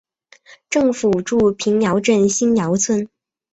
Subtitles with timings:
[0.67, 3.07] 政府驻瓶窑镇新窑村。